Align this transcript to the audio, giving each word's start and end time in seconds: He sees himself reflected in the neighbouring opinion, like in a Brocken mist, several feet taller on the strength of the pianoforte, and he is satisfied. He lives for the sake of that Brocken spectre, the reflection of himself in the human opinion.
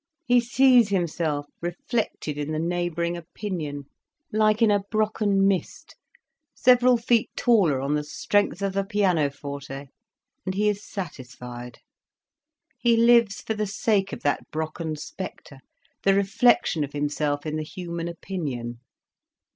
He 0.25 0.39
sees 0.39 0.89
himself 0.89 1.45
reflected 1.61 2.35
in 2.35 2.51
the 2.53 2.57
neighbouring 2.59 3.15
opinion, 3.15 3.83
like 4.33 4.63
in 4.63 4.71
a 4.71 4.81
Brocken 4.89 5.47
mist, 5.47 5.95
several 6.55 6.97
feet 6.97 7.29
taller 7.37 7.79
on 7.79 7.93
the 7.93 8.03
strength 8.03 8.63
of 8.63 8.73
the 8.73 8.83
pianoforte, 8.83 9.89
and 10.43 10.55
he 10.55 10.67
is 10.67 10.83
satisfied. 10.83 11.81
He 12.79 12.97
lives 12.97 13.41
for 13.41 13.53
the 13.53 13.67
sake 13.67 14.11
of 14.11 14.23
that 14.23 14.49
Brocken 14.49 14.95
spectre, 14.95 15.59
the 16.01 16.15
reflection 16.15 16.83
of 16.83 16.93
himself 16.93 17.45
in 17.45 17.55
the 17.57 17.61
human 17.63 18.07
opinion. 18.07 18.79